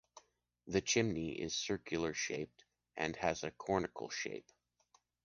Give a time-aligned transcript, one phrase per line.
[0.65, 2.63] The chimney is circular-shaped
[2.97, 4.49] and has a conical shape.